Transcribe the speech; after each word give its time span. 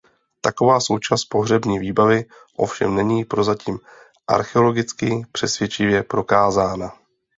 Taková 0.41 0.79
součást 0.79 1.25
pohřební 1.25 1.79
výbavy 1.79 2.25
ovšem 2.57 2.95
není 2.95 3.25
prozatím 3.25 3.79
archeologicky 4.27 5.21
přesvědčivě 5.31 6.03
prokázána. 6.03 6.91